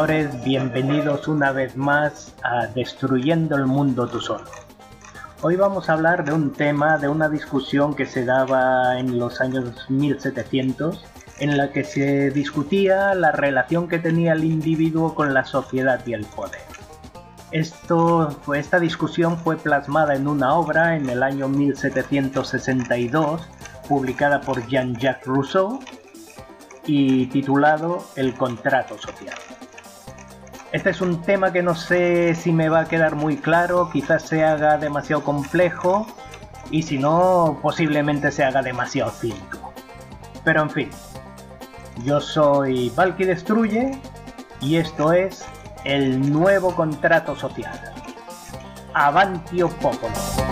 [0.00, 4.46] Señores, bienvenidos una vez más a Destruyendo el Mundo Tú Solo.
[5.42, 9.42] Hoy vamos a hablar de un tema, de una discusión que se daba en los
[9.42, 11.04] años 1700,
[11.40, 16.14] en la que se discutía la relación que tenía el individuo con la sociedad y
[16.14, 16.62] el poder.
[17.50, 23.46] Esto, esta discusión fue plasmada en una obra en el año 1762,
[23.86, 25.78] publicada por Jean-Jacques Rousseau,
[26.86, 29.36] y titulado El contrato social.
[30.72, 34.22] Este es un tema que no sé si me va a quedar muy claro, quizás
[34.22, 36.06] se haga demasiado complejo
[36.70, 39.72] y si no, posiblemente se haga demasiado cínico.
[40.44, 40.90] Pero en fin,
[42.04, 43.98] yo soy Valky Destruye
[44.60, 45.44] y esto es
[45.84, 47.78] el nuevo contrato social.
[48.94, 50.49] Avantio Popolo.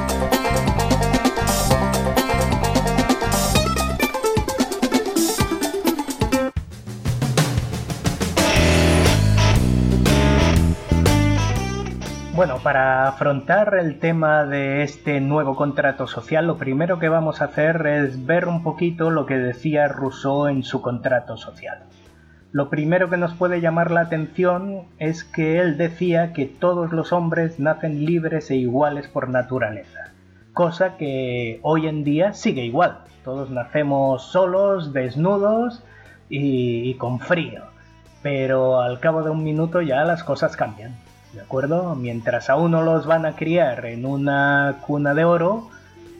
[12.39, 17.47] Bueno, para afrontar el tema de este nuevo contrato social, lo primero que vamos a
[17.47, 21.83] hacer es ver un poquito lo que decía Rousseau en su contrato social.
[22.53, 27.13] Lo primero que nos puede llamar la atención es que él decía que todos los
[27.13, 30.13] hombres nacen libres e iguales por naturaleza,
[30.53, 32.99] cosa que hoy en día sigue igual.
[33.25, 35.83] Todos nacemos solos, desnudos
[36.29, 37.65] y, con frío,
[38.23, 41.08] pero al cabo de un minuto ya las cosas cambian.
[41.33, 41.95] ¿De acuerdo?
[41.95, 45.69] Mientras a uno los van a criar en una cuna de oro,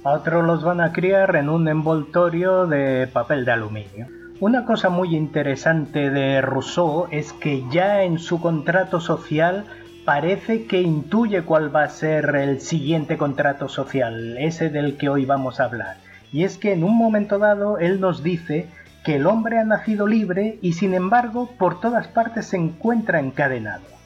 [0.05, 4.07] a otro los van a criar en un envoltorio de papel de aluminio.
[4.41, 9.65] Una cosa muy interesante de Rousseau es que ya en su contrato social
[10.05, 15.25] parece que intuye cuál va a ser el siguiente contrato social, ese del que hoy
[15.25, 15.97] vamos a hablar.
[16.33, 18.69] Y es que en un momento dado él nos dice
[19.05, 23.98] que el hombre ha nacido libre y sin embargo por todas partes se encuentra encadenado.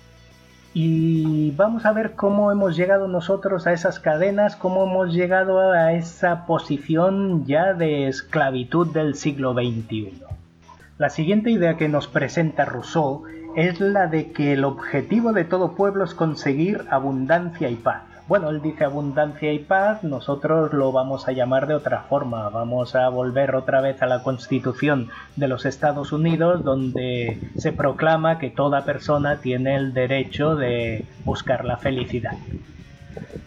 [0.75, 5.93] Y vamos a ver cómo hemos llegado nosotros a esas cadenas, cómo hemos llegado a
[5.93, 10.23] esa posición ya de esclavitud del siglo XXI.
[10.97, 13.25] La siguiente idea que nos presenta Rousseau
[13.55, 18.12] es la de que el objetivo de todo pueblo es conseguir abundancia y paz.
[18.29, 22.95] Bueno, él dice abundancia y paz, nosotros lo vamos a llamar de otra forma, vamos
[22.95, 28.51] a volver otra vez a la constitución de los Estados Unidos donde se proclama que
[28.51, 32.37] toda persona tiene el derecho de buscar la felicidad.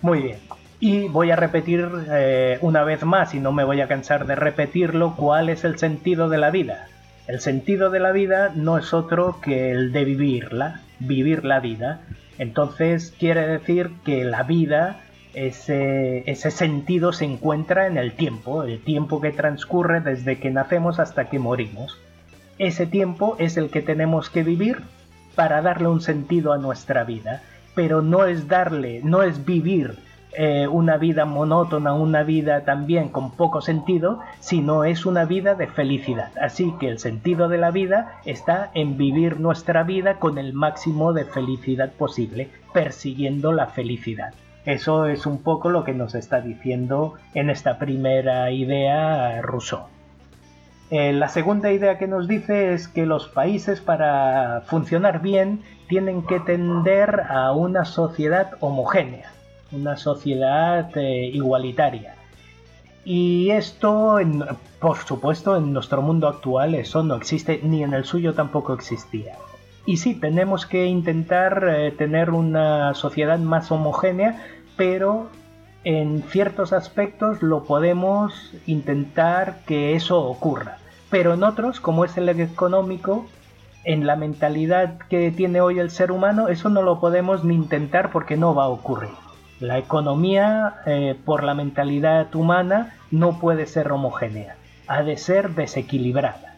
[0.01, 0.39] Muy bien,
[0.79, 4.35] y voy a repetir eh, una vez más, y no me voy a cansar de
[4.35, 6.87] repetirlo, cuál es el sentido de la vida.
[7.27, 12.01] El sentido de la vida no es otro que el de vivirla, vivir la vida,
[12.37, 15.01] entonces quiere decir que la vida,
[15.33, 20.99] ese, ese sentido se encuentra en el tiempo, el tiempo que transcurre desde que nacemos
[20.99, 21.97] hasta que morimos.
[22.57, 24.83] Ese tiempo es el que tenemos que vivir
[25.35, 27.41] para darle un sentido a nuestra vida,
[27.73, 29.97] pero no es darle, no es vivir
[30.37, 35.67] eh, una vida monótona, una vida también con poco sentido, sino es una vida de
[35.67, 36.31] felicidad.
[36.41, 41.13] Así que el sentido de la vida está en vivir nuestra vida con el máximo
[41.13, 44.33] de felicidad posible, persiguiendo la felicidad.
[44.65, 49.85] Eso es un poco lo que nos está diciendo en esta primera idea Rousseau.
[50.91, 56.23] Eh, la segunda idea que nos dice es que los países para funcionar bien tienen
[56.23, 59.34] que tender a una sociedad homogénea
[59.75, 62.15] una sociedad eh, igualitaria.
[63.03, 64.17] Y esto,
[64.79, 69.35] por supuesto, en nuestro mundo actual eso no existe, ni en el suyo tampoco existía.
[69.85, 74.43] Y sí, tenemos que intentar eh, tener una sociedad más homogénea,
[74.75, 75.27] pero
[75.83, 80.79] en ciertos aspectos lo podemos intentar que eso ocurra.
[81.11, 83.27] Pero en otros, como es el económico,
[83.83, 88.11] en la mentalidad que tiene hoy el ser humano, eso no lo podemos ni intentar
[88.11, 89.11] porque no va a ocurrir.
[89.59, 94.57] La economía, eh, por la mentalidad humana, no puede ser homogénea,
[94.87, 96.55] ha de ser desequilibrada.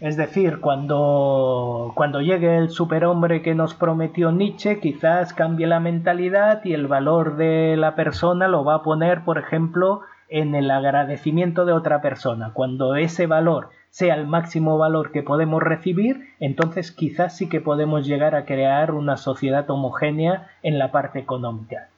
[0.00, 6.64] Es decir, cuando, cuando llegue el superhombre que nos prometió Nietzsche, quizás cambie la mentalidad
[6.64, 11.66] y el valor de la persona lo va a poner, por ejemplo, en el agradecimiento
[11.66, 12.52] de otra persona.
[12.54, 18.06] Cuando ese valor sea el máximo valor que podemos recibir, entonces quizás sí que podemos
[18.06, 21.88] llegar a crear una sociedad homogénea en la parte económica.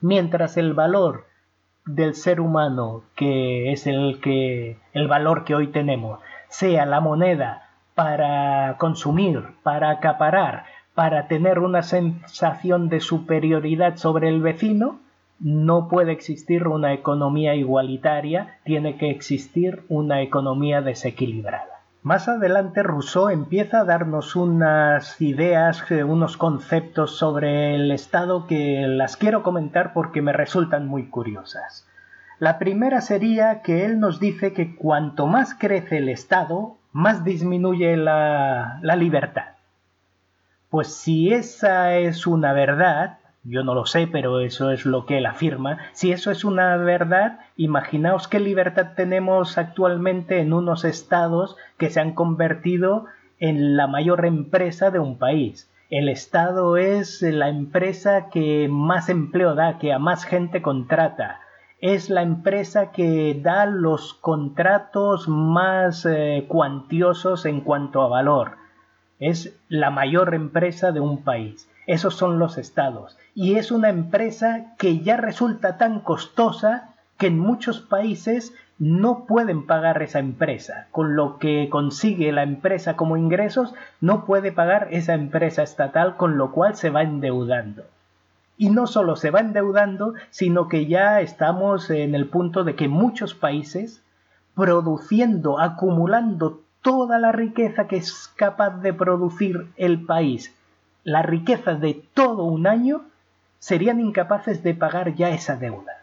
[0.00, 1.26] Mientras el valor
[1.86, 7.68] del ser humano, que es el que el valor que hoy tenemos, sea la moneda
[7.94, 10.64] para consumir, para acaparar,
[10.94, 15.00] para tener una sensación de superioridad sobre el vecino,
[15.40, 21.74] no puede existir una economía igualitaria, tiene que existir una economía desequilibrada.
[22.02, 28.84] Más adelante Rousseau empieza a darnos unas ideas, eh, unos conceptos sobre el Estado que
[28.86, 31.88] las quiero comentar porque me resultan muy curiosas.
[32.38, 37.96] La primera sería que él nos dice que cuanto más crece el Estado, más disminuye
[37.96, 39.54] la, la libertad.
[40.68, 45.18] Pues si esa es una verdad, yo no lo sé, pero eso es lo que
[45.18, 45.78] él afirma.
[45.92, 52.00] Si eso es una verdad, imaginaos qué libertad tenemos actualmente en unos estados que se
[52.00, 53.06] han convertido
[53.38, 55.70] en la mayor empresa de un país.
[55.90, 61.40] El Estado es la empresa que más empleo da, que a más gente contrata.
[61.80, 68.56] Es la empresa que da los contratos más eh, cuantiosos en cuanto a valor.
[69.20, 71.68] Es la mayor empresa de un país.
[71.86, 73.18] Esos son los estados.
[73.34, 79.66] Y es una empresa que ya resulta tan costosa que en muchos países no pueden
[79.66, 80.86] pagar esa empresa.
[80.90, 86.38] Con lo que consigue la empresa como ingresos, no puede pagar esa empresa estatal, con
[86.38, 87.84] lo cual se va endeudando.
[88.56, 92.88] Y no solo se va endeudando, sino que ya estamos en el punto de que
[92.88, 94.02] muchos países,
[94.54, 100.54] produciendo, acumulando toda la riqueza que es capaz de producir el país
[101.04, 103.02] la riqueza de todo un año,
[103.64, 106.02] serían incapaces de pagar ya esa deuda.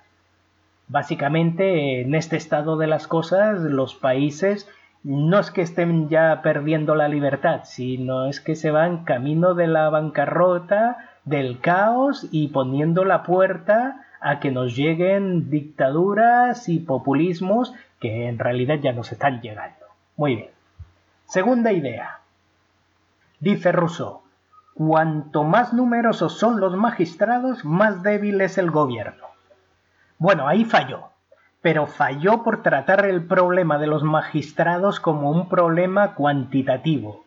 [0.88, 4.68] Básicamente, en este estado de las cosas, los países
[5.04, 9.68] no es que estén ya perdiendo la libertad, sino es que se van camino de
[9.68, 17.76] la bancarrota, del caos y poniendo la puerta a que nos lleguen dictaduras y populismos
[18.00, 19.86] que en realidad ya nos están llegando.
[20.18, 20.50] Muy bien.
[21.28, 22.22] Segunda idea.
[23.40, 24.21] Dice Rousseau,
[24.74, 29.28] Cuanto más numerosos son los magistrados, más débil es el gobierno.
[30.18, 31.10] Bueno, ahí falló,
[31.62, 37.26] pero falló por tratar el problema de los magistrados como un problema cuantitativo,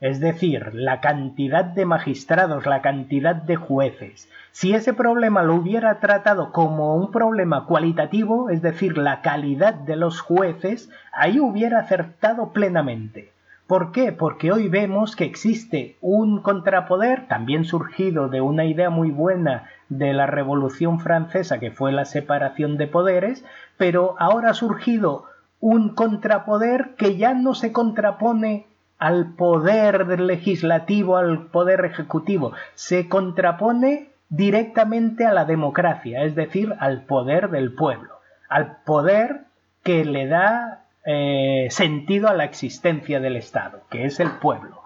[0.00, 4.28] es decir, la cantidad de magistrados, la cantidad de jueces.
[4.50, 9.94] Si ese problema lo hubiera tratado como un problema cualitativo, es decir, la calidad de
[9.94, 13.30] los jueces, ahí hubiera acertado plenamente.
[13.66, 14.12] ¿Por qué?
[14.12, 20.12] Porque hoy vemos que existe un contrapoder, también surgido de una idea muy buena de
[20.12, 23.44] la Revolución Francesa, que fue la separación de poderes,
[23.76, 25.24] pero ahora ha surgido
[25.60, 28.66] un contrapoder que ya no se contrapone
[28.98, 37.02] al poder legislativo, al poder ejecutivo, se contrapone directamente a la democracia, es decir, al
[37.02, 38.14] poder del pueblo,
[38.48, 39.44] al poder
[39.82, 44.82] que le da eh, sentido a la existencia del Estado, que es el pueblo.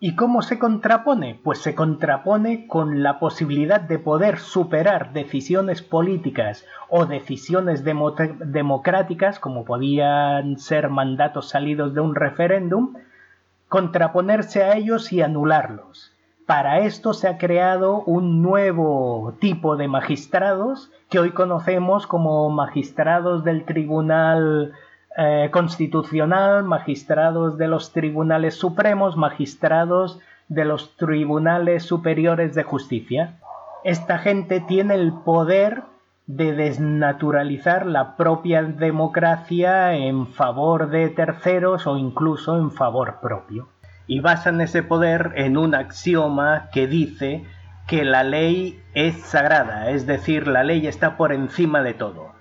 [0.00, 1.40] ¿Y cómo se contrapone?
[1.42, 9.64] Pues se contrapone con la posibilidad de poder superar decisiones políticas o decisiones democráticas, como
[9.64, 12.94] podían ser mandatos salidos de un referéndum,
[13.68, 16.12] contraponerse a ellos y anularlos.
[16.46, 23.42] Para esto se ha creado un nuevo tipo de magistrados que hoy conocemos como magistrados
[23.42, 24.72] del Tribunal
[25.20, 33.34] eh, constitucional, magistrados de los tribunales supremos, magistrados de los tribunales superiores de justicia.
[33.82, 35.82] Esta gente tiene el poder
[36.28, 43.66] de desnaturalizar la propia democracia en favor de terceros o incluso en favor propio.
[44.06, 47.44] Y basan ese poder en un axioma que dice
[47.88, 52.37] que la ley es sagrada, es decir, la ley está por encima de todo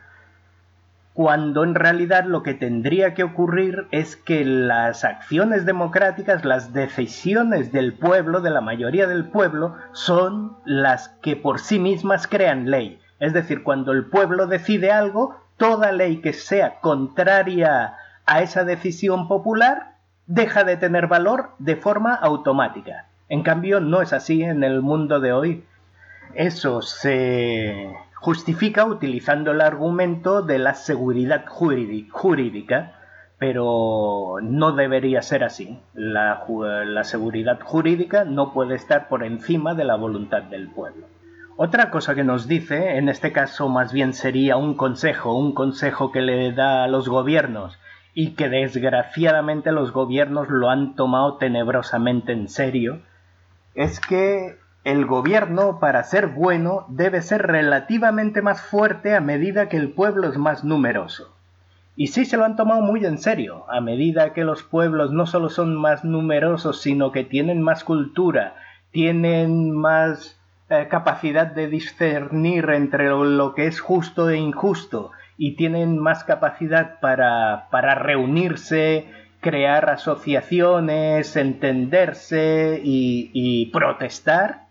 [1.17, 7.71] cuando en realidad lo que tendría que ocurrir es que las acciones democráticas, las decisiones
[7.71, 12.99] del pueblo, de la mayoría del pueblo, son las que por sí mismas crean ley.
[13.19, 17.95] Es decir, cuando el pueblo decide algo, toda ley que sea contraria
[18.27, 19.95] a esa decisión popular
[20.27, 23.07] deja de tener valor de forma automática.
[23.27, 25.63] En cambio, no es así en el mundo de hoy.
[26.35, 32.93] Eso se justifica utilizando el argumento de la seguridad jurídica,
[33.37, 35.79] pero no debería ser así.
[35.93, 36.43] La,
[37.03, 41.05] seguridad jurídica no puede estar por encima de la voluntad del pueblo.
[41.55, 46.11] Otra cosa que nos dice, en este caso más bien sería un consejo, un consejo
[46.11, 47.79] que le da a los gobiernos
[48.13, 53.01] y que desgraciadamente los gobiernos lo han tomado tenebrosamente en serio,
[53.73, 54.57] es que
[54.87, 60.29] el gobierno, para ser bueno, debe ser relativamente más fuerte a medida que el pueblo
[60.29, 61.35] es más numeroso.
[61.97, 65.25] Y sí se lo han tomado muy en serio, a medida que los pueblos no
[65.25, 68.55] solo son más numerosos, sino que tienen más cultura,
[68.91, 70.39] tienen más
[70.69, 77.01] eh, capacidad de discernir entre lo, que es justo e injusto, y tienen más capacidad
[77.01, 79.05] para, para reunirse,
[79.41, 84.66] crear asociaciones, entenderse y, protestar,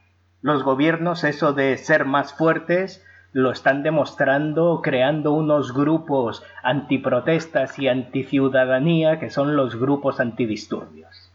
[0.46, 7.88] los gobiernos eso de ser más fuertes lo están demostrando creando unos grupos antiprotestas y
[7.88, 11.32] anticiudadanía que son los grupos antidisturbios.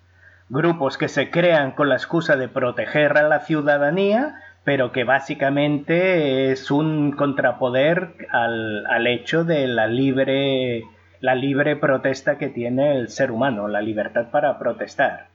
[0.48, 6.54] Grupos que se crean con la excusa de proteger a la ciudadanía, pero que básicamente
[6.54, 10.86] es un contrapoder al, al hecho de la libre
[11.20, 15.31] la libre protesta que tiene el ser humano, la libertad para protestar.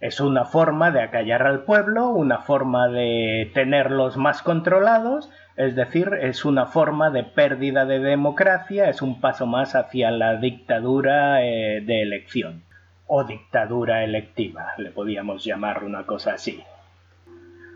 [0.00, 6.10] Es una forma de acallar al pueblo, una forma de tenerlos más controlados, es decir,
[6.22, 11.82] es una forma de pérdida de democracia, es un paso más hacia la dictadura eh,
[11.84, 12.62] de elección,
[13.06, 16.64] o dictadura electiva, le podíamos llamar una cosa así.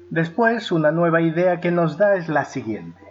[0.08, 3.02] Después, una nueva idea que nos da es la siguiente.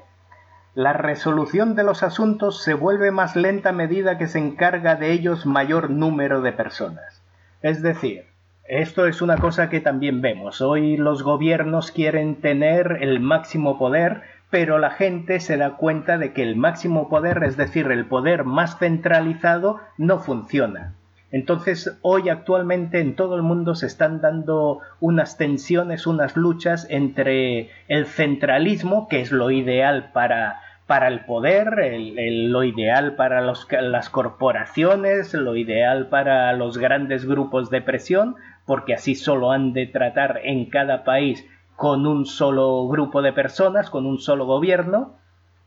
[0.73, 5.11] La resolución de los asuntos se vuelve más lenta a medida que se encarga de
[5.11, 7.21] ellos mayor número de personas.
[7.61, 8.32] Es decir,
[8.65, 10.61] esto es una cosa que también vemos.
[10.61, 16.31] Hoy los gobiernos quieren tener el máximo poder, pero la gente se da cuenta de
[16.31, 20.93] que el máximo poder, es decir, el poder más centralizado, no funciona.
[21.31, 27.71] Entonces, hoy actualmente en todo el mundo se están dando unas tensiones, unas luchas entre
[27.87, 31.75] el centralismo, que es lo ideal para para el poder,
[32.17, 39.15] lo ideal para las corporaciones, lo ideal para los grandes grupos de presión, porque así
[39.15, 44.19] solo han de tratar en cada país con un solo grupo de personas, con un
[44.19, 45.17] solo gobierno,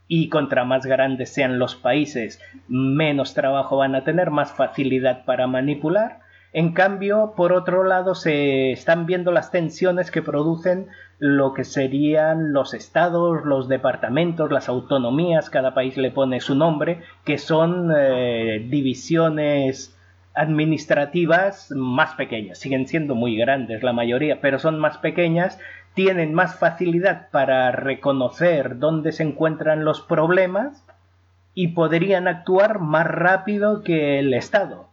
[0.09, 5.47] y contra más grandes sean los países, menos trabajo van a tener, más facilidad para
[5.47, 6.21] manipular.
[6.53, 10.87] En cambio, por otro lado, se están viendo las tensiones que producen
[11.19, 17.03] lo que serían los estados, los departamentos, las autonomías, cada país le pone su nombre,
[17.25, 19.96] que son eh, divisiones
[20.37, 22.59] administrativas más pequeñas.
[22.59, 25.59] Siguen siendo muy grandes la mayoría, pero son más pequeñas,
[25.95, 30.85] tienen más facilidad para reconocer dónde se encuentran los problemas
[31.55, 34.87] y podrían actuar más rápido que el Estado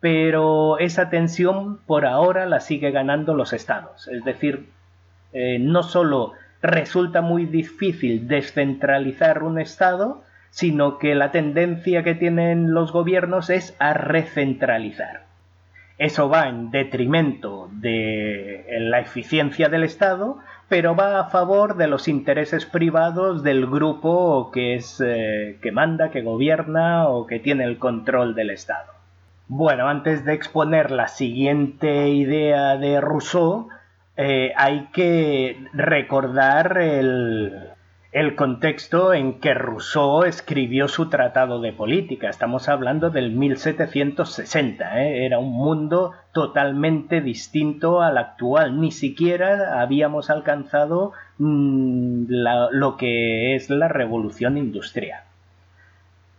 [0.00, 4.08] pero esa tensión por ahora la sigue ganando los estados.
[4.08, 4.68] Es decir,
[5.32, 6.32] eh, no solo
[6.62, 13.76] resulta muy difícil descentralizar un estado, sino que la tendencia que tienen los gobiernos es
[13.78, 15.28] a recentralizar.
[15.98, 20.38] Eso va en detrimento de la eficiencia del Estado,
[20.68, 26.10] pero va a favor de los intereses privados del grupo que es eh, que manda,
[26.10, 28.92] que gobierna o que tiene el control del Estado.
[29.48, 33.68] Bueno, antes de exponer la siguiente idea de Rousseau,
[34.16, 37.70] eh, hay que recordar el,
[38.36, 42.28] contexto en que Rousseau escribió su tratado de política.
[42.28, 45.02] Estamos hablando del 1760.
[45.02, 45.26] ¿eh?
[45.26, 48.80] Era un mundo totalmente distinto al actual.
[48.80, 55.28] Ni siquiera habíamos alcanzado mm, lo que es la revolución industrial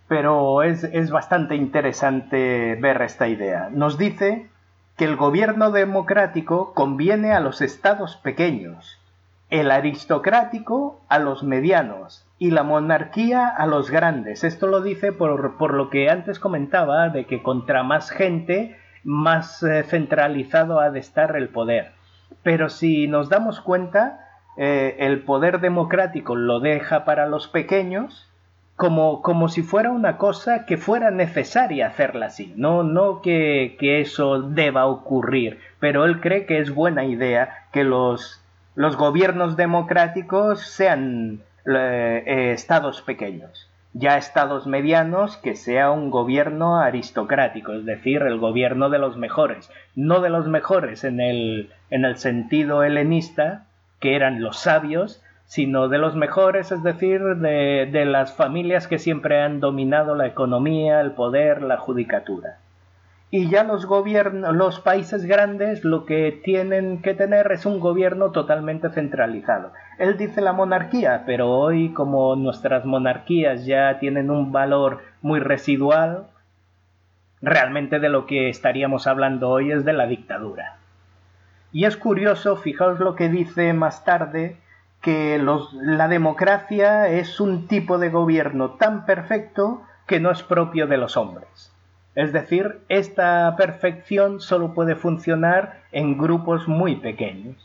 [0.09, 3.69] pero es, bastante interesante ver esta idea.
[3.71, 4.47] Nos dice
[4.97, 8.98] que el gobierno democrático conviene a los estados pequeños,
[9.49, 14.43] el aristocrático a los medianos y la monarquía a los grandes.
[14.43, 19.83] Esto lo dice por, lo que antes comentaba, de que contra más gente, más eh,
[19.83, 21.91] centralizado ha de estar el poder.
[22.43, 24.19] Pero si nos damos cuenta,
[24.57, 28.29] eh, el poder democrático lo deja para los pequeños
[28.79, 34.41] como, como si fuera una cosa que fuera necesaria hacerla así, no, no que, eso
[34.41, 38.41] deba ocurrir, pero él cree que es buena idea que los,
[38.79, 46.77] los gobiernos democráticos sean eh, eh, estados pequeños, ya estados medianos que sea un gobierno
[46.77, 52.05] aristocrático, es decir, el gobierno de los mejores, no de los mejores en el, en
[52.05, 53.65] el sentido helenista,
[53.99, 59.41] que eran los sabios, sino de los mejores, es decir, de, las familias que siempre
[59.41, 62.59] han dominado la economía, el poder, la judicatura.
[63.31, 68.89] Y ya los los países grandes lo que tienen que tener es un gobierno totalmente
[68.89, 69.71] centralizado.
[69.99, 76.25] Él dice la monarquía, pero hoy como nuestras monarquías ya tienen un valor muy residual,
[77.41, 80.77] realmente de lo que estaríamos hablando hoy es de la dictadura.
[81.71, 84.57] Y es curioso, fijaos lo que dice más tarde,
[85.01, 85.39] que
[85.73, 91.15] la democracia es un tipo de gobierno tan perfecto que no es propio de los
[91.15, 91.71] hombres.
[92.19, 97.55] Es decir, esta perfección solo puede funcionar en grupos muy pequeños.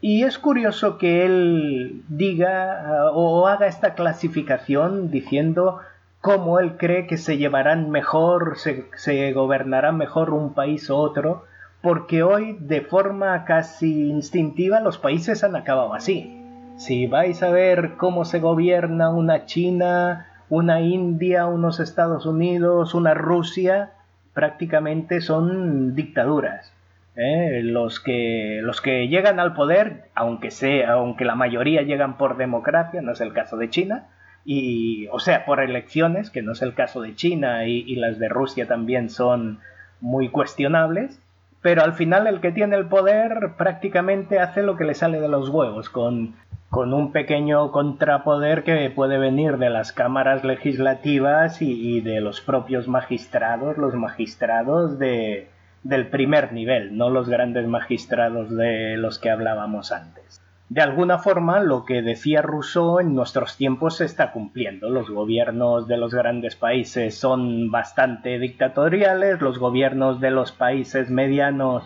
[0.00, 5.80] Y es curioso que él diga o haga esta clasificación diciendo
[6.20, 11.44] cómo él cree que se llevarán mejor, se, se gobernará mejor un país u otro,
[11.82, 16.40] porque hoy de forma casi instintiva los países han acabado así.
[16.76, 23.14] Si vais a ver cómo se gobierna una China, una India, unos Estados Unidos, una
[23.14, 23.92] Rusia,
[24.34, 26.74] prácticamente son dictaduras.
[27.16, 27.60] ¿eh?
[27.62, 33.00] Los, que, los que llegan al poder, aunque, sea, aunque la mayoría llegan por democracia,
[33.00, 34.08] no es el caso de China,
[34.44, 38.28] y, o sea, por elecciones, que no es el caso de China y las de
[38.28, 39.60] Rusia también son
[40.00, 41.20] muy cuestionables,
[41.62, 45.28] pero al final el que tiene el poder prácticamente hace lo que le sale de
[45.28, 46.34] los huevos, con,
[46.70, 52.86] con un pequeño contrapoder que puede venir de las cámaras legislativas y, de los propios
[52.86, 55.50] magistrados, los magistrados de,
[55.82, 60.40] del primer nivel, no los grandes magistrados de los que hablábamos antes.
[60.68, 64.88] De alguna forma, lo que decía Rousseau en nuestros tiempos se está cumpliendo.
[64.88, 71.82] Los gobiernos de los grandes países son bastante dictatoriales, los gobiernos de los países medianos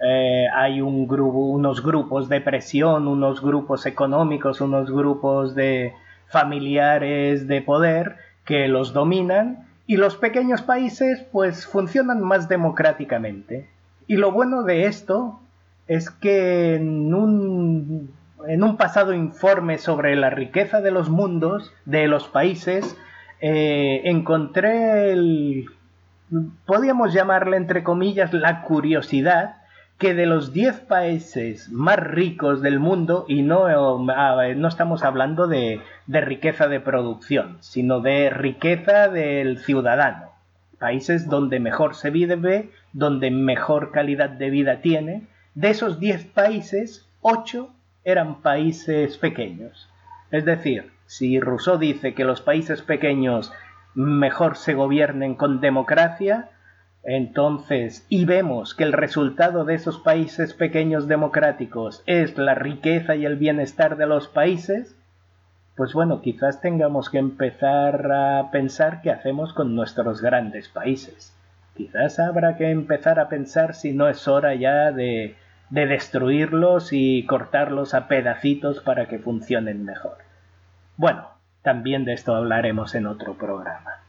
[0.00, 5.94] eh, hay un grupo, unos grupos de presión, unos grupos económicos, unos grupos de
[6.28, 13.68] familiares de poder que los dominan y los pequeños países pues funcionan más democráticamente.
[14.06, 15.40] Y lo bueno de esto
[15.86, 18.10] es que en un
[18.46, 22.96] en un pasado informe sobre la riqueza de los mundos, de los países,
[23.40, 25.66] eh, encontré el,
[26.66, 29.56] podríamos llamarle entre comillas, la curiosidad
[29.98, 35.80] que de los 10 países más ricos del mundo, y no, no estamos hablando de,
[36.06, 40.30] de riqueza de producción, sino de riqueza del ciudadano,
[40.78, 47.08] países donde mejor se vive, donde mejor calidad de vida tiene, de esos 10 países,
[47.20, 47.70] 8
[48.04, 49.88] eran países pequeños.
[50.30, 53.52] Es decir, si Rousseau dice que los países pequeños
[53.94, 56.50] mejor se gobiernen con democracia,
[57.04, 63.26] entonces, y vemos que el resultado de esos países pequeños democráticos es la riqueza y
[63.26, 64.96] el bienestar de los países,
[65.76, 71.36] pues bueno, quizás tengamos que empezar a pensar qué hacemos con nuestros grandes países.
[71.76, 75.34] Quizás habrá que empezar a pensar si no es hora ya de
[75.70, 80.18] de destruirlos y cortarlos a pedacitos para que funcionen mejor.
[80.96, 81.28] Bueno,
[81.62, 84.03] también de esto hablaremos en otro programa.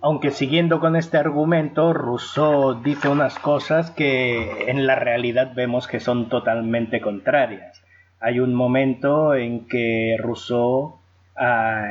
[0.00, 5.98] Aunque siguiendo con este argumento, Rousseau dice unas cosas que en la realidad vemos que
[5.98, 7.82] son totalmente contrarias.
[8.20, 11.00] Hay un momento en que Rousseau
[11.36, 11.84] ah,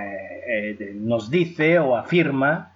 [0.48, 2.74] eh, nos dice o afirma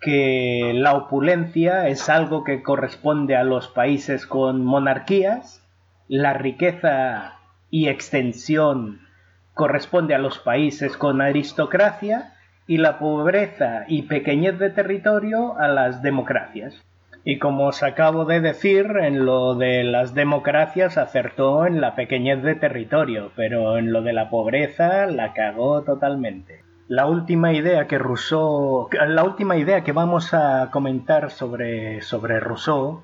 [0.00, 5.62] que la opulencia es algo que corresponde a los países con monarquías
[6.08, 7.38] la riqueza
[7.70, 9.00] y extensión
[9.54, 12.34] corresponde a los países con aristocracia
[12.66, 16.82] y la pobreza y pequeñez de territorio a las democracias.
[17.24, 22.42] Y como os acabo de decir, en lo de las democracias acertó en la pequeñez
[22.42, 26.62] de territorio, pero en lo de la pobreza la cagó totalmente.
[26.88, 33.02] La última idea que Rousseau, la última idea que vamos a comentar sobre, sobre Rousseau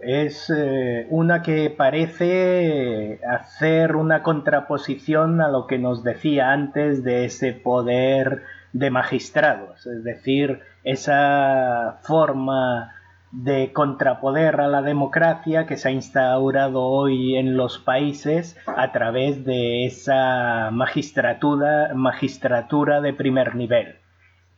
[0.00, 7.24] es eh, una que parece hacer una contraposición a lo que nos decía antes de
[7.24, 8.42] ese poder
[8.72, 12.94] de magistrados, es decir, esa forma
[13.32, 19.44] de contrapoder a la democracia que se ha instaurado hoy en los países a través
[19.44, 23.96] de esa magistratura, magistratura de primer nivel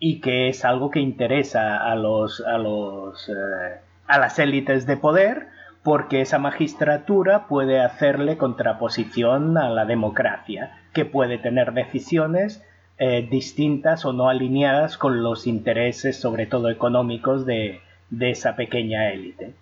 [0.00, 4.96] y que es algo que interesa a los, a los eh, a las élites de
[4.96, 5.48] poder
[5.84, 12.64] porque esa magistratura puede hacerle contraposición a la democracia, que puede tener decisiones
[12.98, 17.80] eh, distintas o no alineadas con los intereses, sobre todo económicos, de,
[18.10, 19.54] de esa pequeña élite.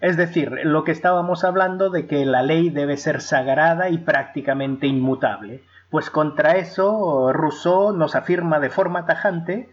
[0.00, 4.86] Es decir, lo que estábamos hablando de que la ley debe ser sagrada y prácticamente
[4.86, 9.68] inmutable, pues contra eso Rousseau nos afirma de forma tajante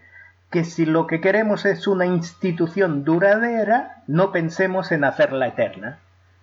[0.50, 6.00] que si lo que queremos es una institución duradera, no pensemos en hacerla eterna.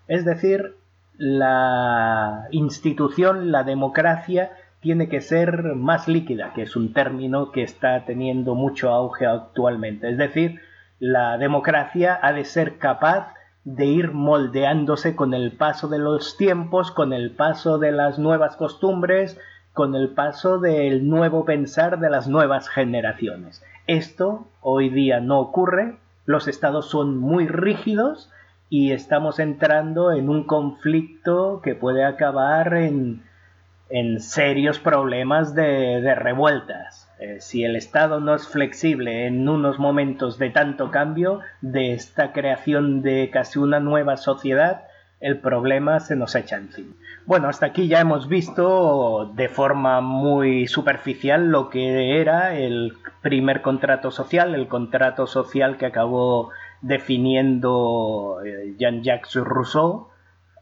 [0.07, 0.77] Es decir,
[1.17, 8.05] la institución, la democracia, tiene que ser más líquida, que es un término que está
[8.05, 10.11] teniendo mucho auge actualmente.
[10.11, 10.61] Es decir,
[10.99, 13.33] la democracia ha de ser capaz
[13.65, 18.57] de ir moldeándose con el paso de los tiempos, con el paso de las nuevas
[18.57, 19.39] costumbres,
[19.73, 23.63] con el paso del nuevo pensar de las nuevas generaciones.
[23.87, 28.31] Esto hoy día no ocurre, los estados son muy rígidos
[28.69, 33.23] y estamos entrando en un conflicto que puede acabar en,
[34.21, 37.09] serios problemas de, revueltas.
[37.19, 42.33] Eh, si el Estado no es flexible en unos momentos de tanto cambio, de esta
[42.33, 44.85] creación de casi una nueva sociedad,
[45.21, 46.95] el problema se nos echa encima.
[47.27, 53.63] Bueno, hasta aquí ya hemos visto de forma muy superficial lo que era el primer
[53.63, 56.51] contrato social, el contrato social que acabó
[56.81, 60.09] definiendo eh, Jean-Jacques Rousseau,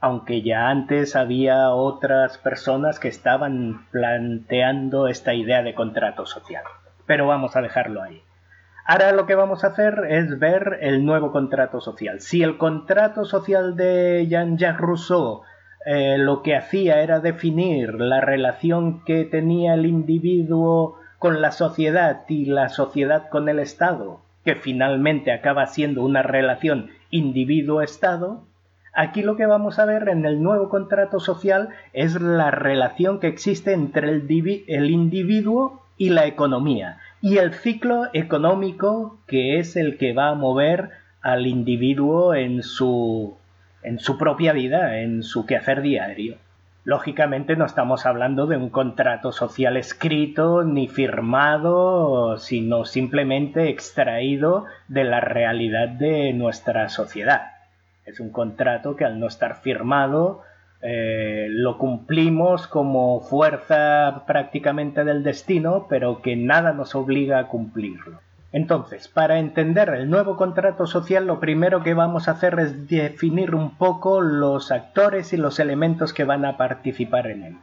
[0.01, 6.65] aunque ya antes había otras personas que estaban planteando esta idea de contrato social.
[7.07, 8.23] Pero vamos a dejarlo ahí.
[8.87, 12.21] Ahora lo que vamos a hacer es ver el nuevo contrato social.
[12.21, 15.43] Si el contrato social de Jean-Jacques Rousseau
[15.87, 22.23] eh, lo que hacía era definir la relación que tenía el individuo con la sociedad
[22.29, 28.45] y la sociedad con el Estado, que finalmente acaba siendo una relación individuo-Estado,
[28.93, 33.29] aquí lo que vamos a ver en el nuevo contrato social es la relación que
[33.29, 40.13] existe entre el, individuo y la economía, y el ciclo económico que es el que
[40.13, 43.37] va a mover al individuo en su,
[43.83, 46.37] en su propia vida, en su quehacer diario.
[46.85, 55.05] Lógicamente no estamos hablando de un contrato social escrito ni firmado, sino simplemente extraído de
[55.05, 57.60] la realidad de nuestra sociedad.
[58.11, 60.43] Es un contrato que al no estar firmado
[60.83, 68.21] eh, lo cumplimos como fuerza prácticamente del destino, pero que nada nos obliga a cumplirlo.
[68.53, 73.55] Entonces, para entender el nuevo contrato social, lo primero que vamos a hacer es definir
[73.55, 77.57] un poco los actores y los elementos que van a participar en él.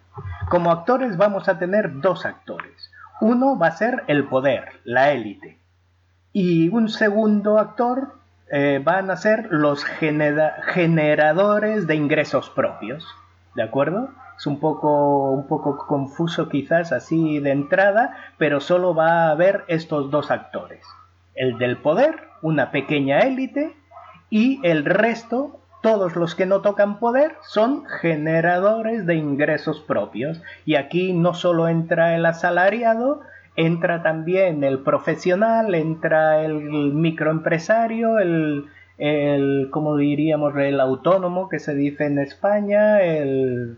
[0.50, 2.90] Como actores vamos a tener dos actores.
[3.20, 5.58] Uno va a ser el poder, la élite.
[6.32, 8.14] Y un segundo actor
[8.50, 13.06] eh, van a ser los generadores de ingresos propios.
[13.56, 14.10] ¿De acuerdo?
[14.38, 19.64] Es un poco, un poco confuso quizás así de entrada, pero solo va a haber
[19.68, 20.86] estos dos actores.
[21.34, 23.76] El del poder, una pequeña élite,
[24.30, 30.42] y el resto, todos los que no tocan poder, son generadores de ingresos propios.
[30.66, 33.22] Y aquí no solo entra el asalariado,
[33.58, 36.54] entra también el profesional, entra el
[36.94, 38.68] microempresario, el,
[39.00, 43.78] el como diríamos, el autónomo que se dice en España, el,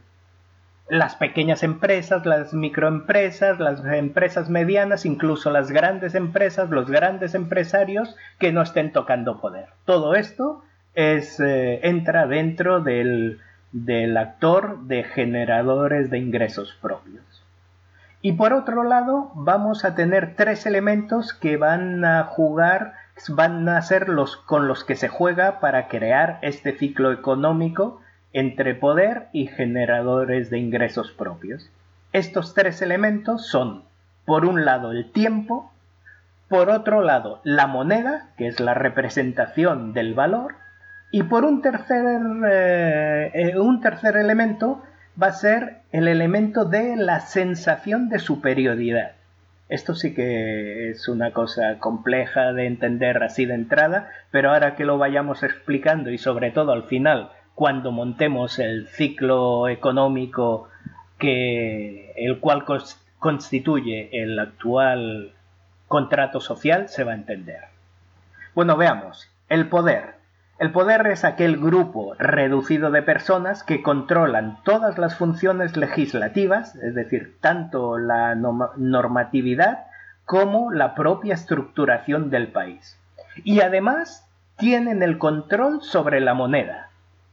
[0.90, 8.18] las pequeñas empresas, las microempresas, las empresas medianas, incluso las grandes empresas, los grandes empresarios
[8.38, 9.68] que no estén tocando poder.
[9.86, 10.62] Todo esto
[10.94, 13.40] es, eh, entra dentro del,
[13.72, 17.24] del actor de generadores de ingresos propios.
[18.22, 22.94] Y por otro lado, vamos a tener tres elementos que van a jugar,
[23.30, 28.02] van a ser los con los que se juega para crear este ciclo económico
[28.34, 31.70] entre poder y generadores de ingresos propios.
[32.12, 33.84] Estos tres elementos son,
[34.26, 35.72] por un lado, el tiempo,
[36.50, 40.56] por otro lado, la moneda, que es la representación del valor,
[41.12, 44.84] y por un tercer, eh, eh, un tercer elemento
[45.22, 49.12] va a ser el elemento de la sensación de superioridad.
[49.68, 54.86] Esto sí que es una cosa compleja de entender así de entrada, pero ahora que
[54.86, 60.70] lo vayamos explicando y sobre todo al final, cuando montemos el ciclo económico
[61.20, 62.64] que el cual
[63.20, 65.34] constituye el actual
[65.88, 67.60] contrato social, se va a entender.
[68.56, 69.30] Bueno, veamos.
[69.50, 70.19] El poder.
[70.60, 76.94] El poder es aquel grupo reducido de personas que controlan todas las funciones legislativas, es
[76.94, 79.86] decir, tanto la normatividad
[80.26, 83.00] como la propia estructuración del país.
[83.46, 86.90] Y además tienen el control sobre la moneda,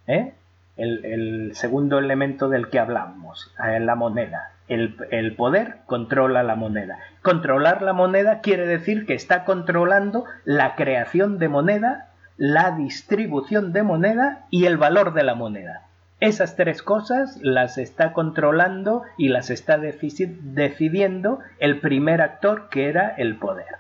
[0.07, 0.35] ¿eh?
[0.77, 4.53] el, segundo elemento del que hablamos, eh, la moneda.
[4.69, 7.01] el, poder controla la moneda.
[7.23, 13.83] Controlar la moneda quiere decir que está controlando la creación de moneda la distribución de
[13.83, 15.83] moneda y el valor de la moneda.
[16.21, 23.09] Esas tres cosas las está controlando y las está decidiendo el primer actor que era
[23.09, 23.77] el poder.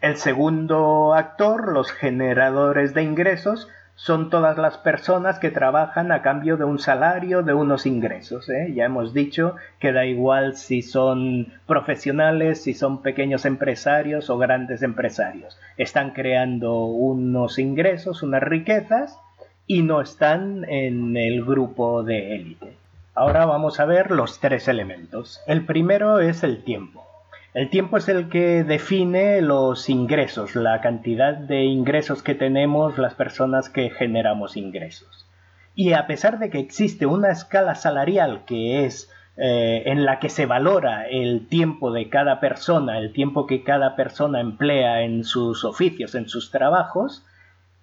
[0.00, 6.56] El segundo actor, los generadores de ingresos, son todas las personas que trabajan a cambio
[6.56, 8.48] de un salario, de unos ingresos.
[8.48, 8.72] ¿eh?
[8.74, 14.82] Ya hemos dicho que da igual si son profesionales, si son pequeños empresarios o grandes
[14.82, 15.58] empresarios.
[15.76, 19.18] Están creando unos ingresos, unas riquezas
[19.66, 22.76] y no están en el grupo de élite.
[23.14, 25.40] Ahora vamos a ver los tres elementos.
[25.46, 27.04] El primero es el tiempo.
[27.54, 33.14] El tiempo es el que define los ingresos, la cantidad de ingresos que tenemos las
[33.14, 35.24] personas que generamos ingresos.
[35.76, 40.30] Y a pesar de que existe una escala salarial que es eh, en la que
[40.30, 45.64] se valora el tiempo de cada persona, el tiempo que cada persona emplea en sus
[45.64, 47.24] oficios, en sus trabajos,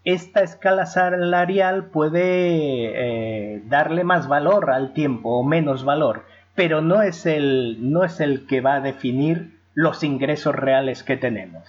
[0.04, 2.26] esta escala salarial puede
[3.56, 8.20] eh, darle más valor al tiempo o menos valor, pero no es el, no es
[8.20, 11.64] el que va a definir los ingresos reales que tenemos.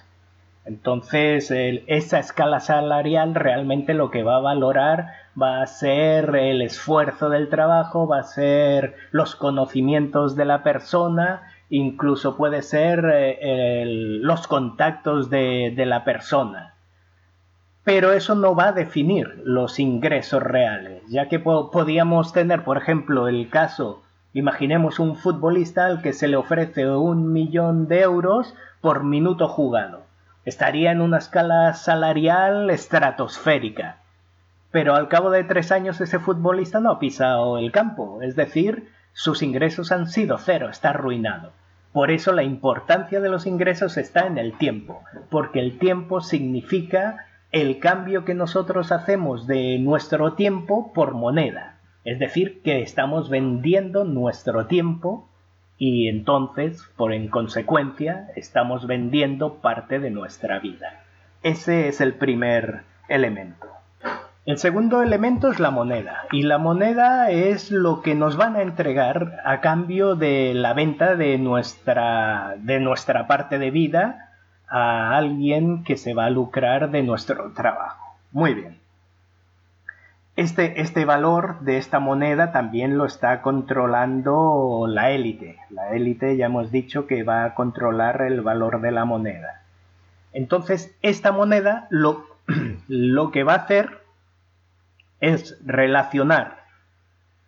[0.65, 5.07] Entonces, esa escala salarial realmente lo que va a valorar
[5.39, 11.43] va a ser el esfuerzo del trabajo, va a ser los conocimientos de la persona,
[11.69, 16.75] incluso puede ser eh, los contactos de, de la persona.
[17.83, 23.27] Pero eso no va a definir los ingresos reales, ya que podíamos tener, por ejemplo,
[23.27, 24.02] el caso,
[24.33, 30.03] imaginemos un futbolista al que se le ofrece un millón de euros por minuto jugado
[30.45, 33.97] estaría en una escala salarial estratosférica.
[34.71, 38.89] Pero al cabo de tres años ese futbolista no ha pisado el campo, es decir,
[39.13, 41.51] sus ingresos han sido cero, está arruinado.
[41.91, 47.27] Por eso la importancia de los ingresos está en el tiempo, porque el tiempo significa
[47.51, 51.72] el cambio que nosotros hacemos de nuestro tiempo por moneda.
[52.05, 55.27] Es decir, que estamos vendiendo nuestro tiempo
[55.77, 61.03] y entonces, por en consecuencia, estamos vendiendo parte de nuestra vida.
[61.41, 63.67] Ese es el primer elemento.
[64.45, 68.61] El segundo elemento es la moneda y la moneda es lo que nos van a
[68.61, 74.31] entregar a cambio de la venta de nuestra, de nuestra parte de vida
[74.67, 78.17] a alguien que se va a lucrar de nuestro trabajo.
[78.33, 78.82] Muy bien.
[80.35, 85.59] Este, este, valor de esta moneda también lo está controlando la élite.
[85.69, 89.61] La élite ya hemos dicho que va a controlar el valor de la moneda.
[90.31, 92.25] Entonces, esta moneda lo,
[92.87, 93.99] lo que va a hacer
[95.19, 96.63] es relacionar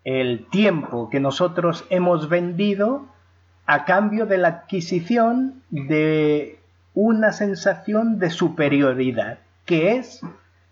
[0.03, 3.07] el tiempo que nosotros hemos vendido
[3.65, 6.59] a cambio de la adquisición de
[6.93, 10.21] una sensación de superioridad, que es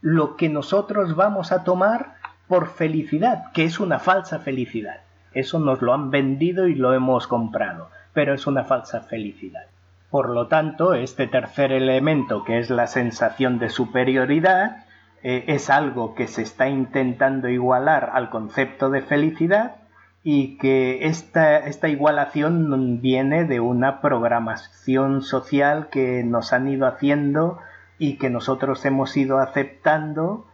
[0.03, 2.15] lo que nosotros vamos a tomar
[2.49, 4.97] por felicidad, que es una falsa felicidad.
[5.33, 9.63] Eso nos lo han vendido y lo hemos comprado, pero es una falsa felicidad.
[10.11, 14.83] Por lo tanto, este tercer elemento, que es la sensación de superioridad,
[15.23, 19.75] eh, es algo que se está intentando igualar al concepto de felicidad
[20.21, 27.59] y que esta, esta igualación viene de una programación social que nos han ido haciendo
[27.97, 30.45] y que nosotros hemos ido aceptando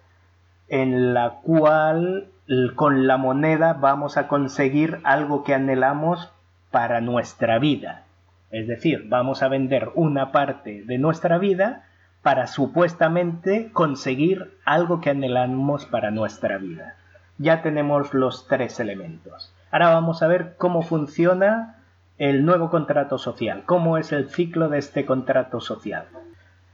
[0.67, 2.27] en la cual
[2.75, 6.31] con la moneda vamos a conseguir algo que anhelamos
[6.71, 8.03] para nuestra vida.
[8.51, 11.85] Es decir, vamos a vender una parte de nuestra vida
[12.21, 16.95] para supuestamente conseguir algo que anhelamos para nuestra vida.
[17.37, 19.53] Ya tenemos los tres elementos.
[19.71, 21.77] Ahora vamos a ver cómo funciona
[22.17, 26.07] el nuevo contrato social, cómo es el ciclo de este contrato social.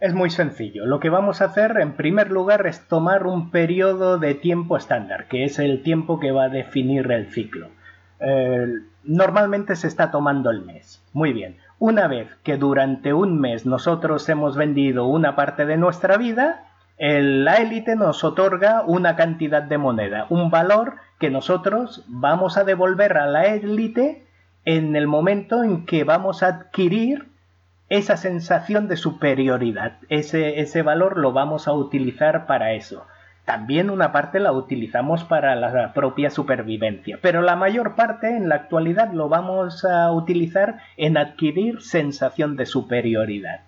[0.06, 0.86] Es muy sencillo.
[0.86, 5.28] Lo que vamos a hacer en primer lugar es tomar un periodo de tiempo estándar,
[5.28, 7.70] que es el tiempo que va a definir el ciclo.
[9.04, 11.04] Normalmente se está tomando el mes.
[11.12, 11.58] Muy bien.
[11.80, 16.66] Una vez que durante un mes nosotros hemos vendido una parte de nuestra vida,
[17.00, 23.18] la élite nos otorga una cantidad de moneda, un valor que nosotros vamos a devolver
[23.18, 24.28] a la élite
[24.66, 27.34] en el momento en que vamos a adquirir
[27.90, 29.98] esa sensación de superioridad.
[30.10, 33.06] Ese, ese valor lo vamos a utilizar para eso.
[33.46, 38.56] También una parte la utilizamos para la propia supervivencia, pero la mayor parte en la
[38.56, 43.62] actualidad lo vamos a utilizar en adquirir sensación de superioridad.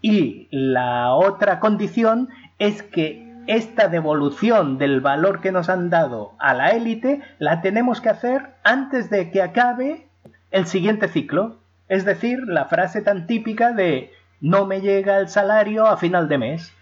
[0.00, 2.28] Y la otra condición
[2.60, 8.00] es que esta devolución del valor que nos han dado a la élite la tenemos
[8.00, 10.06] que hacer antes de que acabe
[10.52, 11.56] el siguiente ciclo,
[11.88, 16.38] es decir, la frase tan típica de no me llega el salario a final de
[16.38, 16.74] mes.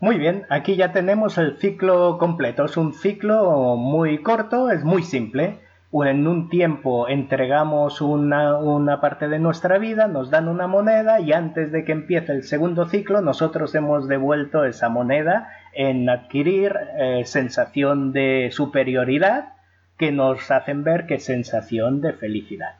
[0.00, 2.64] Muy bien, aquí ya tenemos el ciclo completo.
[2.64, 5.58] Es un ciclo muy corto, es muy simple.
[5.90, 11.72] En un tiempo entregamos una, parte de nuestra vida, nos dan una moneda y antes
[11.72, 18.12] de que empiece el segundo ciclo nosotros hemos devuelto esa moneda en adquirir eh, sensación
[18.12, 19.54] de superioridad
[19.96, 22.74] que nos hacen ver que sensación de felicidad.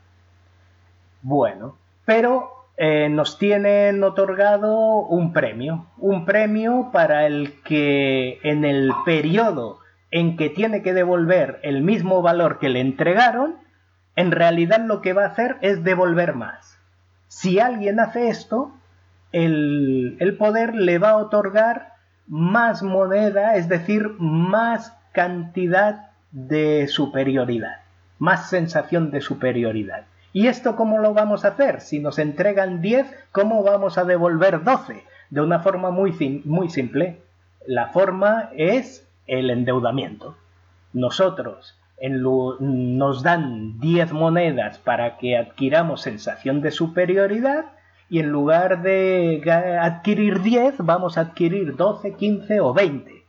[1.22, 8.92] Bueno, pero eh, nos tienen otorgado un premio, un premio para el que en el
[9.04, 13.56] periodo en que tiene que devolver el mismo valor que le entregaron,
[14.16, 16.78] en realidad lo que va a hacer es devolver más.
[17.28, 18.72] Si alguien hace esto,
[19.32, 21.92] el, el poder le va a otorgar
[22.26, 27.80] más moneda, es decir, más cantidad de superioridad.
[28.18, 30.04] más sensación de superioridad.
[30.38, 31.80] ¿Y esto cómo lo vamos a hacer?
[31.80, 35.02] Si nos entregan 10, ¿cómo vamos a devolver 12?
[35.30, 36.12] De una forma muy,
[36.44, 37.18] muy simple.
[37.66, 40.36] La forma es el endeudamiento.
[40.92, 47.64] Nosotros nos dan 10 monedas para que adquiramos sensación de superioridad
[48.08, 49.42] y en lugar de
[49.82, 53.24] adquirir 10 vamos a adquirir 12, 15 o 20.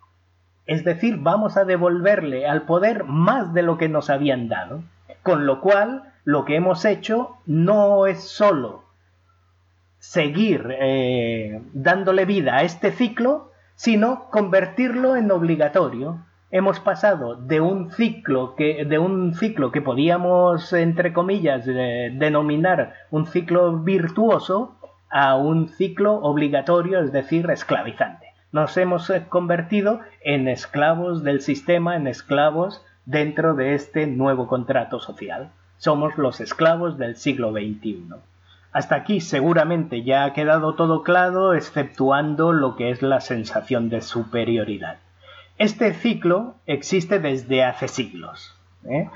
[0.67, 4.83] Es decir, vamos a devolverle al poder más de lo que nos habían dado.
[5.23, 8.83] Con lo cual, lo que hemos hecho no es solo
[9.99, 17.91] seguir eh, dándole vida a este ciclo, sino convertirlo en obligatorio hemos pasado de un
[17.91, 24.75] ciclo que, de un ciclo que podíamos, entre comillas, denominar un ciclo virtuoso
[25.09, 28.27] a un ciclo obligatorio, es decir, esclavizante.
[28.51, 34.99] Nos hemos eh, convertido en esclavos del sistema, en esclavos dentro de este nuevo contrato
[34.99, 35.51] social.
[35.79, 38.09] Somos los esclavos del siglo XXI.
[38.73, 44.01] Hasta aquí seguramente ya ha quedado todo claro, exceptuando lo que es la sensación de
[44.01, 44.97] superioridad.
[45.57, 48.57] Este ciclo existe desde hace siglos.
[48.83, 49.09] ¿eh?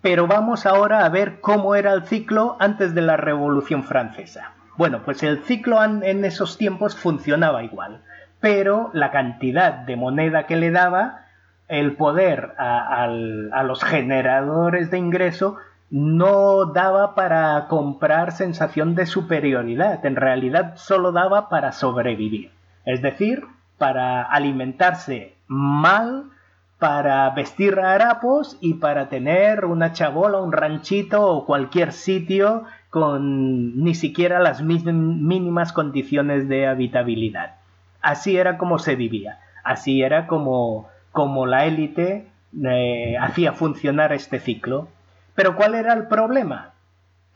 [0.00, 4.52] Pero vamos ahora a ver cómo era el ciclo antes de la Revolución Francesa.
[4.78, 8.00] Bueno, pues el ciclo en esos tiempos funcionaba igual,
[8.40, 11.26] pero la cantidad de moneda que le daba,
[11.68, 15.58] el poder a, a los generadores de ingreso,
[15.90, 22.50] no daba para comprar sensación de superioridad, en realidad solo daba para sobrevivir,
[22.84, 23.44] es decir,
[23.78, 26.30] para alimentarse mal
[26.78, 33.94] para vestir harapos y para tener una chabola, un ranchito o cualquier sitio con ni
[33.94, 37.56] siquiera las mínimas condiciones de habitabilidad.
[38.02, 42.26] Así era como se vivía, así era como, como la élite
[42.62, 44.88] eh, hacía funcionar este ciclo.
[45.36, 46.72] Pero ¿cuál era el problema?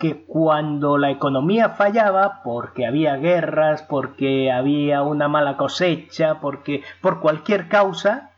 [0.01, 7.21] que cuando la economía fallaba, porque había guerras, porque había una mala cosecha, porque por
[7.21, 8.31] cualquier causa,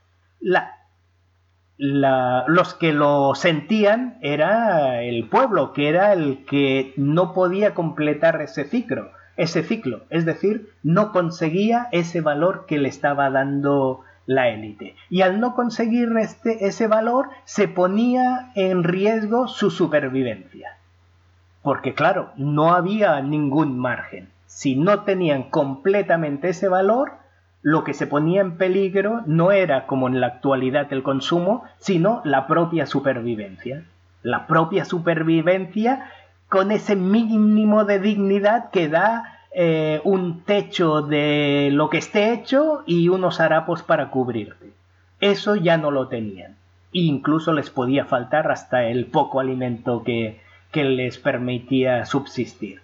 [1.78, 8.64] los que lo sentían era el pueblo, que era el que no podía completar ese
[8.64, 14.94] ciclo, ese ciclo, es decir, no conseguía ese valor que le estaba dando la élite.
[15.10, 20.76] Y al no conseguir este, ese valor, se ponía en riesgo su supervivencia.
[21.62, 24.28] Porque claro, no había ningún margen.
[24.46, 27.12] Si no tenían completamente ese valor,
[27.62, 32.20] lo que se ponía en peligro no era como en la actualidad el consumo, sino
[32.24, 33.84] la propia supervivencia.
[34.22, 36.10] La propia supervivencia
[36.48, 42.82] con ese mínimo de dignidad que da eh, un techo de lo que esté hecho
[42.86, 44.72] y unos harapos para cubrirte.
[45.20, 46.56] Eso ya no lo tenían.
[46.92, 52.80] E incluso les podía faltar hasta el poco alimento que, que les permitía subsistir.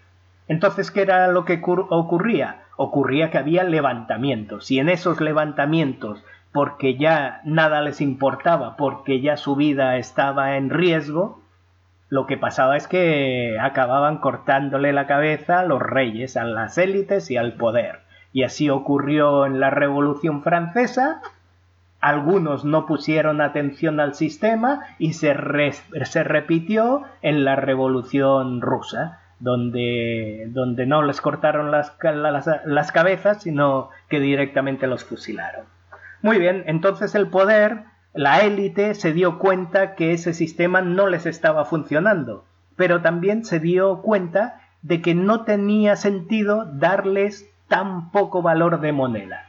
[0.46, 2.62] Entonces, ¿qué era lo que ocurría?
[2.76, 9.36] Ocurría que había levantamientos y en esos levantamientos, porque ya nada les importaba, porque ya
[9.36, 11.40] su vida estaba en riesgo,
[12.08, 17.30] lo que pasaba es que acababan cortándole la cabeza a los reyes, a las élites
[17.30, 18.00] y al poder.
[18.32, 21.20] Y así ocurrió en la Revolución Francesa,
[22.00, 30.86] algunos no pusieron atención al sistema y se, repitió en la Revolución Rusa, donde, donde
[30.86, 31.96] no les cortaron las,
[32.64, 35.64] las, cabezas, sino que directamente los fusilaron.
[36.22, 37.82] Muy bien, entonces el poder,
[38.18, 43.60] la élite, se dio cuenta que ese sistema no les estaba funcionando, pero también se
[43.60, 49.44] dio cuenta de que no tenía sentido darles tan poco valor de moneda.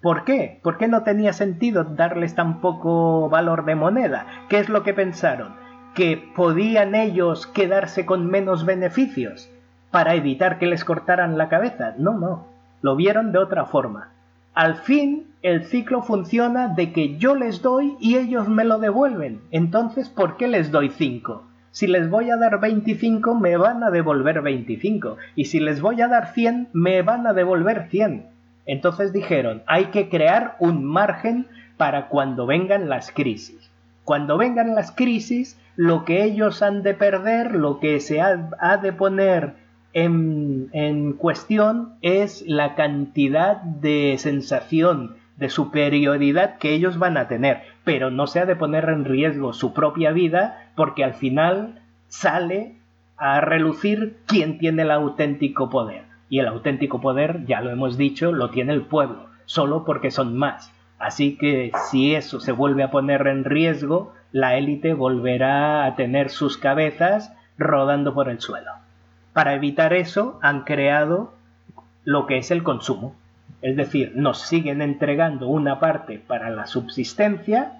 [0.00, 0.60] ¿Por qué?
[0.62, 4.26] ¿Por qué no tenía sentido darles tan poco valor de moneda?
[4.48, 5.56] ¿Qué es lo que pensaron?
[5.96, 9.50] ¿Que podían ellos quedarse con menos beneficios
[9.90, 11.94] para evitar que les cortaran la cabeza?
[11.98, 12.46] No, no.
[12.80, 14.10] Lo vieron de otra forma.
[14.54, 19.40] Al fin, el ciclo funciona de que yo les doy y ellos me lo devuelven.
[19.50, 21.44] Entonces, ¿por qué les doy 5?
[21.70, 25.16] Si les voy a dar 25, me van a devolver 25.
[25.36, 28.26] Y si les voy a dar 100, me van a devolver 100.
[28.66, 33.70] Entonces dijeron, hay que crear un margen para cuando vengan las crisis.
[34.02, 38.36] Cuando vengan las crisis, lo que ellos han de perder, lo que se ha,
[38.82, 39.54] de poner
[39.92, 47.62] en, en cuestión es la cantidad de sensación de superioridad que ellos van a tener,
[47.84, 52.74] pero no se ha de poner en riesgo su propia vida porque al final sale
[53.16, 56.02] a relucir quién tiene el auténtico poder.
[56.28, 60.36] Y el auténtico poder, ya lo hemos dicho, lo tiene el pueblo, solo porque son
[60.36, 60.72] más.
[60.98, 66.30] Así que si eso se vuelve a poner en riesgo, la élite volverá a tener
[66.30, 68.72] sus cabezas rodando por el suelo.
[69.32, 71.32] Para evitar eso han creado
[72.04, 73.14] lo que es el consumo.
[73.60, 77.72] Es decir, nos siguen entregando una parte para la subsistencia,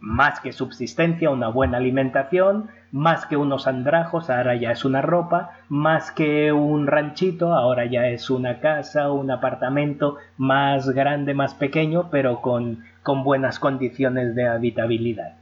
[0.00, 5.52] más que subsistencia, una buena alimentación, más que unos andrajos, ahora ya es una ropa,
[5.68, 12.08] más que un ranchito, ahora ya es una casa, un apartamento más grande, más pequeño,
[12.10, 15.34] pero con, con buenas condiciones de habitabilidad.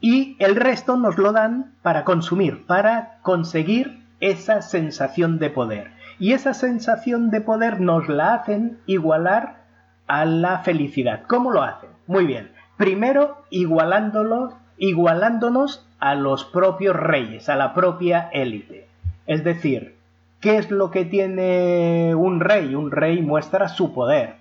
[0.00, 5.93] Y el resto nos lo dan para consumir, para conseguir esa sensación de poder.
[6.18, 9.64] Y esa sensación de poder nos la hacen igualar
[10.06, 11.22] a la felicidad.
[11.26, 11.90] ¿Cómo lo hacen?
[12.06, 12.52] Muy bien.
[12.76, 18.88] Primero, igualándolos igualándonos a los propios reyes, a la propia élite.
[19.26, 19.96] Es decir,
[20.40, 22.74] ¿qué es lo que tiene un rey?
[22.74, 24.36] Un rey muestra su poder,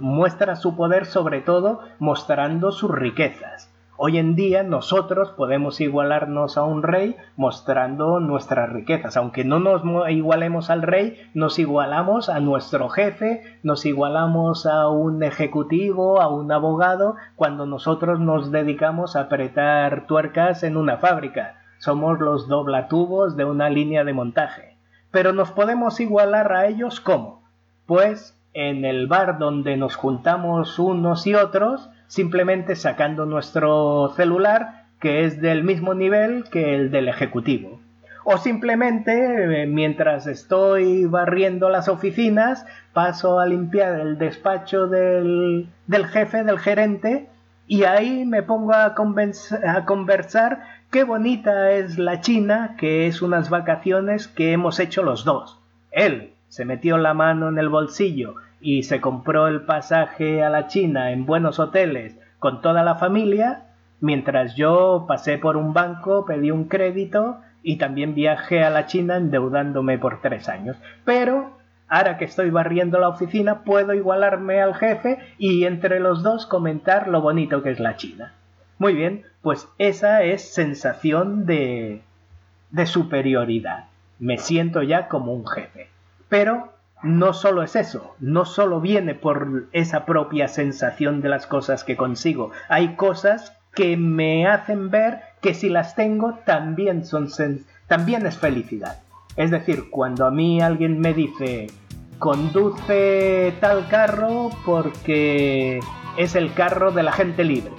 [0.00, 3.70] muestra su poder sobre todo mostrando sus riquezas.
[3.98, 9.16] Hoy en día nosotros podemos igualarnos a un rey mostrando nuestras riquezas.
[9.16, 15.22] Aunque no nos igualemos al rey, nos igualamos a nuestro jefe, nos igualamos a un
[15.22, 21.62] ejecutivo, a un abogado, cuando nosotros nos dedicamos a apretar tuercas en una fábrica.
[21.78, 24.76] Somos los doblatubos de una línea de montaje.
[25.10, 27.44] Pero nos podemos igualar a ellos ¿cómo?
[27.86, 35.24] Pues en el bar donde nos juntamos unos y otros, simplemente sacando nuestro celular que
[35.24, 37.80] es del mismo nivel que el del ejecutivo.
[38.24, 46.06] O simplemente, eh, mientras estoy barriendo las oficinas, paso a limpiar el despacho del, del
[46.06, 47.28] jefe, del gerente,
[47.68, 53.48] y ahí me pongo a, a conversar qué bonita es la China, que es unas
[53.50, 55.60] vacaciones que hemos hecho los dos.
[55.92, 60.66] Él se metió la mano en el bolsillo y se compró el pasaje a la
[60.66, 63.64] China en buenos hoteles con toda la familia,
[64.00, 69.16] mientras yo pasé por un banco, pedí un crédito y también viajé a la China
[69.16, 70.76] endeudándome por tres años.
[71.04, 71.56] Pero
[71.88, 77.08] ahora que estoy barriendo la oficina, puedo igualarme al jefe y entre los dos comentar
[77.08, 78.34] lo bonito que es la China.
[78.78, 82.02] Muy bien, pues esa es sensación de,
[82.70, 83.86] de superioridad.
[84.18, 85.88] Me siento ya como un jefe.
[86.28, 86.72] Pero
[87.02, 91.96] no solo es eso, no solo viene por esa propia sensación de las cosas que
[91.96, 97.28] consigo, hay cosas que me hacen ver que si las tengo también son
[97.86, 98.98] también es felicidad.
[99.36, 101.66] Es decir, cuando a mí alguien me dice
[102.18, 105.80] conduce tal carro porque
[106.16, 107.72] es el carro de la gente libre.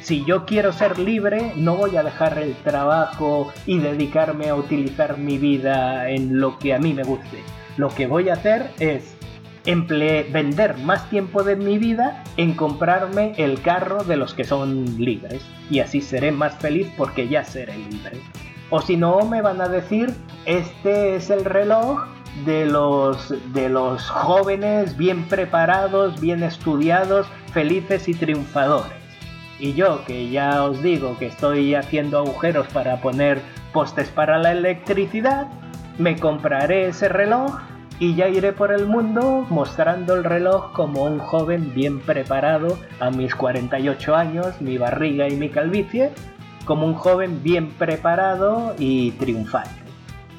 [0.00, 5.18] Si yo quiero ser libre, no voy a dejar el trabajo y dedicarme a utilizar
[5.18, 7.42] mi vida en lo que a mí me guste
[7.76, 9.16] lo que voy a hacer es
[9.64, 15.42] vender más tiempo de mi vida en comprarme el carro de los que son libres.
[15.70, 18.20] Y así seré más feliz porque ya seré libre.
[18.70, 20.14] O si no, me van a decir,
[20.46, 22.04] este es el reloj
[22.46, 29.02] de los, de los jóvenes bien preparados, bien estudiados, felices y triunfadores.
[29.58, 33.40] Y yo, que ya os digo que estoy haciendo agujeros para poner
[33.72, 35.48] postes para la electricidad,
[35.98, 37.58] me compraré ese reloj
[37.98, 43.10] y ya iré por el mundo mostrando el reloj como un joven bien preparado a
[43.10, 46.10] mis 48 años, mi barriga y mi calvicie,
[46.64, 49.82] como un joven bien preparado y triunfante.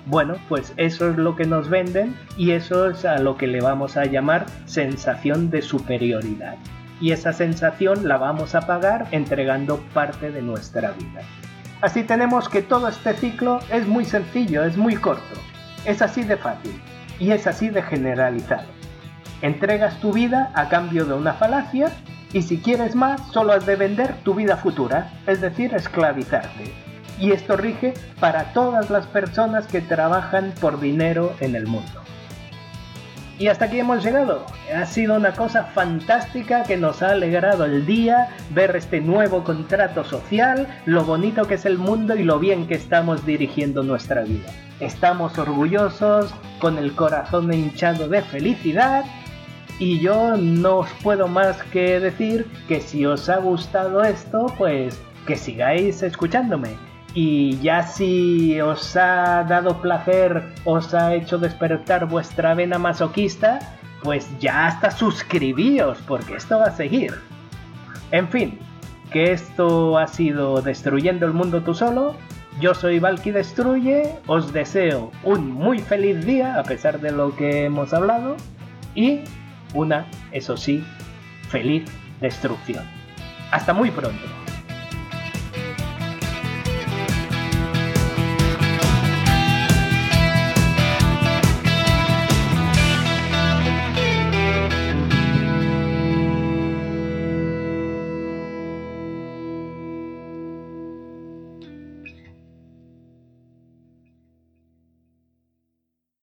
[0.06, 3.62] Bueno, pues eso es lo que nos venden y eso es a lo que le
[3.62, 6.58] vamos a llamar sensación de superioridad.
[7.00, 11.22] Y esa sensación la vamos a pagar entregando parte de nuestra vida.
[11.84, 15.36] Así tenemos que todo este ciclo es muy sencillo, es muy corto.
[15.84, 16.82] Es así de fácil
[17.20, 18.70] y es así de generalizado.
[19.42, 21.92] Entregas tu vida a cambio de una falacia
[22.32, 26.74] y si quieres más solo has de vender tu vida futura, es decir, esclavizarte.
[27.20, 32.02] Y esto rige para todas las personas que trabajan por dinero en el mundo.
[33.40, 34.46] Y hasta aquí hemos llegado.
[34.76, 40.04] Ha sido una cosa fantástica que nos ha alegrado el día ver este nuevo contrato
[40.04, 44.48] social, lo bonito que es el mundo y lo bien que estamos dirigiendo nuestra vida.
[44.80, 49.04] Estamos orgullosos, con el corazón hinchado de felicidad
[49.80, 55.02] y yo no os puedo más que decir que si os ha gustado esto, pues
[55.26, 62.56] que sigáis escuchándome y ya si os ha dado placer, os ha hecho despertar vuestra
[62.56, 63.60] vena masoquista,
[64.02, 67.14] pues ya hasta suscribíos, porque esto va a seguir.
[68.12, 68.60] En fin,
[69.12, 72.16] que esto ha sido Destruyendo el Mundo tú solo.
[72.60, 77.66] Yo soy Valky Destruye, os deseo un muy feliz día a pesar de lo que
[77.66, 78.36] hemos hablado
[78.94, 79.22] y
[79.74, 80.84] una, eso sí,
[81.50, 81.86] feliz
[82.22, 82.86] destrucción.
[83.52, 84.43] Hasta muy pronto.